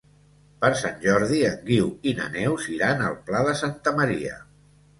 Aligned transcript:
Per 0.61 0.69
Sant 0.79 0.95
Jordi 1.03 1.41
en 1.49 1.59
Guiu 1.67 1.91
i 2.11 2.15
na 2.21 2.31
Neus 2.37 2.67
iran 2.79 3.07
al 3.11 3.21
Pla 3.31 3.45
de 3.51 3.57
Santa 3.63 3.97
Maria. 4.03 4.39